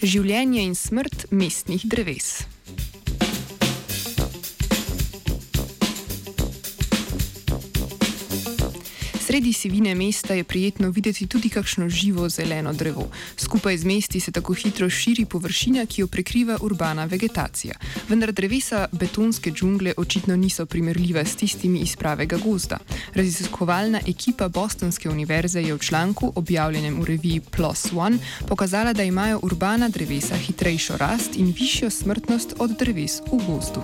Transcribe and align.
Življenje 0.00 0.62
in 0.64 0.72
smrt 0.72 1.26
mestnih 1.28 1.82
dreves. 1.84 2.46
Sredi 9.30 9.52
sivine 9.52 9.94
mesta 9.94 10.34
je 10.34 10.44
prijetno 10.44 10.90
videti 10.90 11.26
tudi 11.26 11.48
kakšno 11.48 11.88
živo 11.88 12.28
zeleno 12.28 12.72
drevo. 12.72 13.08
Skupaj 13.36 13.78
z 13.78 13.84
mesti 13.84 14.20
se 14.20 14.32
tako 14.32 14.54
hitro 14.54 14.90
širi 14.90 15.24
površina, 15.24 15.86
ki 15.86 16.00
jo 16.00 16.06
prekriva 16.06 16.58
urbana 16.60 17.04
vegetacija. 17.04 17.74
Vendar 18.08 18.32
drevesa 18.32 18.88
betonske 18.92 19.52
džungle 19.52 19.94
očitno 19.96 20.36
niso 20.36 20.66
primerljive 20.66 21.24
s 21.24 21.36
tistimi 21.36 21.78
iz 21.78 21.96
pravega 21.96 22.36
gozda. 22.36 22.78
Raziskovalna 23.14 24.00
ekipa 24.08 24.48
Bostonske 24.48 25.10
univerze 25.10 25.62
je 25.62 25.74
v 25.74 25.78
članku, 25.78 26.32
objavljenem 26.34 27.00
v 27.00 27.04
reviji 27.04 27.40
Plus 27.40 27.92
One, 27.92 28.18
pokazala, 28.48 28.92
da 28.92 29.02
imajo 29.02 29.38
urbana 29.42 29.88
drevesa 29.88 30.36
hitrejšo 30.36 30.96
rast 30.96 31.36
in 31.36 31.54
višjo 31.58 31.90
smrtnost 31.90 32.54
od 32.58 32.78
dreves 32.78 33.20
v 33.32 33.38
gozdu. 33.46 33.82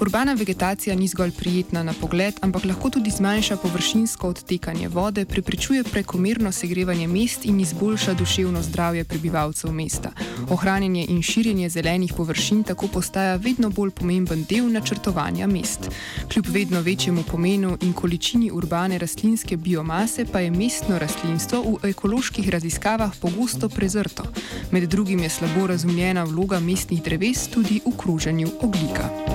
Urbana 0.00 0.34
vegetacija 0.34 0.96
ni 0.96 1.08
zgolj 1.08 1.30
prijetna 1.30 1.82
na 1.82 1.92
pogled, 2.00 2.34
ampak 2.40 2.64
lahko 2.64 2.90
tudi 2.90 3.10
zmanjša 3.10 3.56
površinsko 3.56 4.28
odtekanje 4.28 4.88
vode, 4.88 5.24
preprečuje 5.24 5.84
prekomerno 5.84 6.52
segrevanje 6.52 7.08
mest 7.08 7.46
in 7.46 7.60
izboljša 7.60 8.14
duševno 8.14 8.62
zdravje 8.62 9.04
prebivalcev 9.04 9.72
mesta. 9.72 10.12
Ohranjanje 10.50 11.06
in 11.08 11.22
širjenje 11.22 11.68
zelenih 11.68 12.12
površin 12.16 12.62
tako 12.62 12.88
postaja 12.88 13.36
vedno 13.36 13.70
bolj 13.70 13.90
pomemben 13.90 14.44
del 14.50 14.70
načrtovanja 14.72 15.46
mest. 15.46 15.90
Kljub 16.32 16.46
vedno 16.48 16.80
večjemu 16.80 17.22
pomenu 17.22 17.76
in 17.80 17.92
količini 17.92 18.50
urbane 18.50 18.98
rastlinske 18.98 19.56
biomase 19.56 20.26
pa 20.32 20.40
je 20.40 20.50
mestno 20.50 20.98
rastlinstvo 20.98 21.62
v 21.62 21.88
ekoloških 21.90 22.48
raziskavah 22.48 23.16
pogosto 23.20 23.68
prezrto. 23.68 24.22
Med 24.70 24.88
drugim 24.88 25.22
je 25.22 25.28
slabo 25.28 25.66
razumljena 25.66 26.24
vloga 26.24 26.60
mestnih 26.60 27.02
dreves 27.02 27.48
tudi 27.48 27.80
v 27.86 27.96
kruženju 27.98 28.48
oglika. 28.60 29.27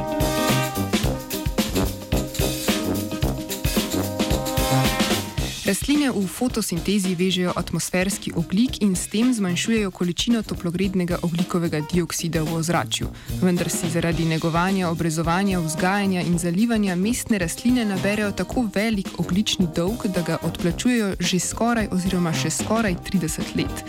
Rastline 5.74 6.12
v 6.14 6.28
fotosintezi 6.30 7.16
vežejo 7.18 7.50
atmosferski 7.58 8.30
oglik 8.38 8.84
in 8.86 8.94
s 8.94 9.10
tem 9.10 9.34
zmanjšujejo 9.34 9.90
količino 9.92 10.44
toplogrednega 10.46 11.18
oglikovega 11.26 11.82
dioksida 11.90 12.44
v 12.46 12.54
ozračju. 12.62 13.08
Vendar 13.42 13.74
si 13.74 13.90
zaradi 13.90 14.22
negovanja, 14.26 14.92
obrezovanja, 14.94 15.58
vzgajanja 15.66 16.22
in 16.30 16.38
zalivanja 16.38 16.94
mestne 16.96 17.42
rastline 17.42 17.86
naberejo 17.90 18.32
tako 18.38 18.68
velik 18.76 19.10
oglični 19.18 19.66
dolg, 19.76 20.06
da 20.14 20.22
ga 20.22 20.38
odplačujejo 20.46 21.16
že 21.20 21.40
skoraj 21.40 21.90
oziroma 21.90 22.34
še 22.38 22.54
skoraj 22.54 22.94
30 23.10 23.58
let. 23.58 23.86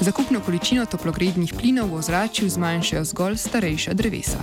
Zakupno 0.00 0.42
količino 0.42 0.90
toplogrednih 0.90 1.54
plinov 1.54 1.94
v 1.94 2.02
ozračju 2.02 2.50
zmanjšajo 2.50 3.04
zgolj 3.14 3.38
starejša 3.46 3.94
drevesa. 3.94 4.42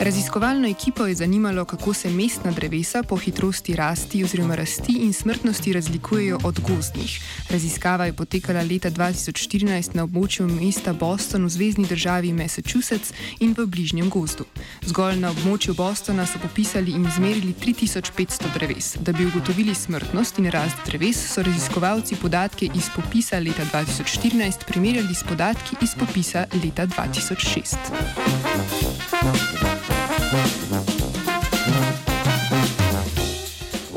Raziskovalno 0.00 0.68
ekipo 0.68 1.06
je 1.06 1.14
zanimalo, 1.14 1.64
kako 1.64 1.94
se 1.94 2.10
mestna 2.10 2.50
drevesa 2.50 3.02
po 3.02 3.16
hitrosti 3.16 3.76
rasti 3.76 4.24
oziroma 4.24 4.54
rasti 4.54 4.92
in 4.92 5.12
smrtnosti 5.12 5.72
razlikujejo 5.72 6.38
od 6.44 6.60
gozdnih. 6.60 7.20
Raziskava 7.50 8.06
je 8.06 8.12
potekala 8.12 8.62
leta 8.62 8.90
2014 8.90 9.94
na 9.94 10.04
območju 10.04 10.48
mesta 10.48 10.92
Boston 10.92 11.44
v 11.44 11.48
zvezdni 11.48 11.86
državi 11.86 12.32
Massachusetts 12.32 13.12
in 13.40 13.54
v 13.58 13.66
bližnjem 13.66 14.10
gozdu. 14.10 14.44
Zgolj 14.82 15.20
na 15.20 15.30
območju 15.30 15.74
Bostona 15.74 16.26
so 16.26 16.38
popisali 16.38 16.90
in 16.96 17.06
izmerili 17.06 17.54
3500 17.60 18.54
dreves. 18.54 18.96
Da 19.00 19.12
bi 19.12 19.26
ugotovili 19.26 19.74
smrtnost 19.74 20.38
in 20.38 20.50
rast 20.50 20.76
dreves, 20.86 21.34
so 21.34 21.42
raziskovalci 21.42 22.16
podatke 22.16 22.70
iz 22.74 22.88
popisa 22.96 23.38
leta 23.38 23.64
2014 23.72 24.64
primerjali 24.66 25.14
s 25.14 25.24
podatki 25.28 25.76
iz 25.82 25.90
popisa 25.98 26.46
leta 26.64 26.86
2006. 26.86 29.49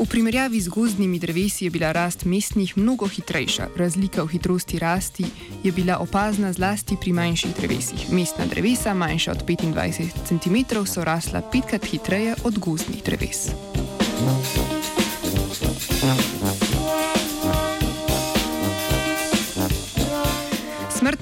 V 0.04 0.08
primerjavi 0.08 0.60
z 0.60 0.68
gozdnimi 0.68 1.16
drevesi 1.18 1.64
je 1.64 1.70
bila 1.72 1.88
rast 1.92 2.28
mestnih 2.28 2.76
mnogo 2.76 3.08
hitrejša. 3.08 3.72
Razlika 3.76 4.22
v 4.22 4.36
hitrosti 4.36 4.76
rasti 4.78 5.24
je 5.64 5.72
bila 5.72 5.96
opazna 5.96 6.52
zlasti 6.52 6.96
pri 7.00 7.12
manjših 7.12 7.56
drevesih. 7.56 8.12
Mestna 8.12 8.44
drevesa, 8.44 8.94
manjša 8.94 9.32
od 9.32 9.48
25 9.48 10.12
cm, 10.28 10.84
so 10.84 11.04
rasla 11.04 11.40
petkrat 11.40 11.88
hitreje 11.88 12.36
od 12.44 12.58
gozdnih 12.58 13.00
dreves. 13.00 13.48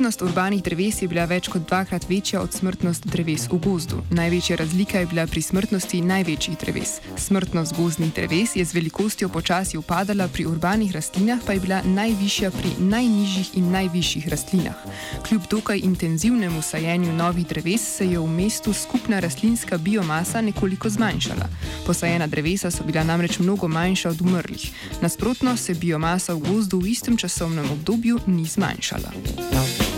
Smrtnost 0.02 0.22
urbanih 0.22 0.62
dreves 0.62 0.96
je 1.02 1.06
bila 1.08 1.24
več 1.30 1.46
kot 1.46 1.62
dvakrat 1.68 2.08
večja 2.10 2.40
od 2.42 2.50
smrtnosti 2.52 3.08
dreves 3.08 3.44
v 3.46 3.58
gozdu. 3.62 4.00
Največja 4.10 4.56
razlika 4.58 4.98
je 4.98 5.06
bila 5.06 5.26
pri 5.30 5.42
smrtnosti 5.42 6.00
največjih 6.02 6.56
dreves. 6.58 6.96
Smrtnost 7.16 7.76
gozdnih 7.76 8.10
dreves 8.14 8.56
je 8.56 8.64
z 8.64 8.74
velikostjo 8.74 9.28
počasi 9.28 9.78
upadala, 9.78 10.26
pri 10.28 10.48
urbanih 10.50 10.90
rastlinah 10.92 11.44
pa 11.46 11.54
je 11.54 11.60
bila 11.62 11.78
najvišja 11.86 12.50
pri 12.50 12.72
najnižjih 12.80 13.52
in 13.62 13.70
najvišjih 13.70 14.26
rastlinah. 14.28 14.82
Kljub 15.28 15.46
dokaj 15.50 15.84
intenzivnemu 15.86 16.62
sajenju 16.62 17.12
novih 17.12 17.46
dreves 17.46 17.86
se 17.96 18.10
je 18.10 18.18
v 18.18 18.26
mestu 18.26 18.72
skupna 18.72 19.20
rastlinska 19.20 19.78
biomasa 19.78 20.42
nekoliko 20.42 20.90
zmanjšala. 20.90 21.46
Posajena 21.86 22.26
drevesa 22.26 22.74
so 22.74 22.82
bila 22.82 23.04
namreč 23.04 23.38
mnogo 23.38 23.68
manjša 23.68 24.10
od 24.10 24.20
umrlih. 24.20 24.66
Nasprotno 25.00 25.56
se 25.56 25.74
biomasa 25.74 26.34
v 26.34 26.42
gozdu 26.50 26.82
v 26.82 26.90
istem 26.90 27.16
časovnem 27.16 27.70
obdobju 27.70 28.18
ni 28.26 28.44
zmanjšala. 28.44 29.14
No. 29.54 29.91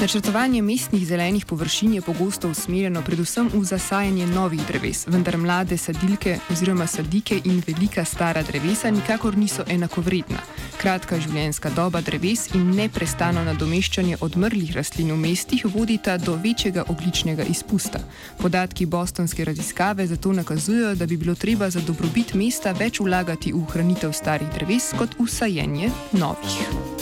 Načrtovanje 0.00 0.62
mestnih 0.62 1.06
zelenih 1.06 1.46
površin 1.46 1.94
je 1.94 2.00
pogosto 2.00 2.48
usmerjeno 2.48 3.02
predvsem 3.02 3.50
v 3.54 3.64
zasajanje 3.64 4.26
novih 4.26 4.60
dreves, 4.66 5.06
vendar 5.06 5.36
mlade 5.36 5.76
sadilke 5.76 6.38
oziroma 6.50 6.86
sadike 6.86 7.40
in 7.44 7.62
velika 7.66 8.04
stara 8.04 8.42
drevesa 8.42 8.90
nikakor 8.90 9.36
niso 9.38 9.64
enakovredna. 9.68 10.38
Kratka 10.78 11.18
življenjska 11.20 11.70
doba 11.74 12.00
dreves 12.00 12.46
in 12.54 12.70
neprestano 12.76 13.42
nadomeščanje 13.44 14.20
odmrlih 14.20 14.70
rastlin 14.76 15.10
v 15.12 15.16
mestih 15.16 15.64
vodita 15.66 16.14
do 16.16 16.36
večjega 16.44 16.84
ogličnega 16.88 17.42
izpusta. 17.42 17.98
Podatki 18.38 18.86
bostonske 18.86 19.44
raziskave 19.44 20.06
zato 20.06 20.32
nakazujejo, 20.32 20.94
da 20.94 21.06
bi 21.06 21.16
bilo 21.16 21.34
treba 21.34 21.70
za 21.70 21.80
dobrobit 21.80 22.34
mesta 22.34 22.72
več 22.72 23.00
vlagati 23.00 23.52
v 23.52 23.66
hranitev 23.74 24.14
starih 24.14 24.54
dreves 24.54 24.92
kot 24.98 25.18
v 25.18 25.26
sajenje 25.26 25.90
novih. 26.12 26.97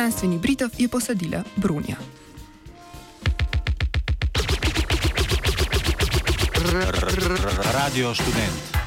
Znanstveni 0.00 0.38
Britov 0.38 0.70
je 0.80 0.88
posadila 0.88 1.44
Brunja. 1.60 1.96
Radio 7.76 8.14
študent. 8.14 8.79